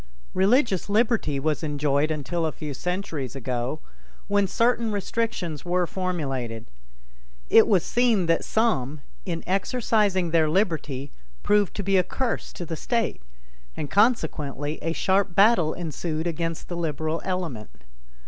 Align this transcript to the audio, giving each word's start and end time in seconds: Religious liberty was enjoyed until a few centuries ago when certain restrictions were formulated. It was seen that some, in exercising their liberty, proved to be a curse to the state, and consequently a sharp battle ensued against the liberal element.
Religious 0.33 0.89
liberty 0.89 1.39
was 1.39 1.61
enjoyed 1.61 2.09
until 2.09 2.47
a 2.47 2.51
few 2.51 2.73
centuries 2.73 3.35
ago 3.35 3.79
when 4.27 4.47
certain 4.47 4.91
restrictions 4.91 5.63
were 5.63 5.85
formulated. 5.85 6.65
It 7.51 7.67
was 7.67 7.83
seen 7.83 8.25
that 8.25 8.43
some, 8.43 9.01
in 9.27 9.43
exercising 9.45 10.31
their 10.31 10.49
liberty, 10.49 11.11
proved 11.43 11.75
to 11.75 11.83
be 11.83 11.97
a 11.97 12.03
curse 12.03 12.51
to 12.53 12.65
the 12.65 12.75
state, 12.75 13.21
and 13.77 13.91
consequently 13.91 14.79
a 14.81 14.91
sharp 14.93 15.35
battle 15.35 15.75
ensued 15.75 16.25
against 16.25 16.67
the 16.67 16.75
liberal 16.77 17.21
element. 17.23 17.83